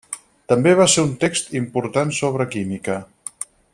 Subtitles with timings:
[0.51, 2.97] També va ser un text important sobre química.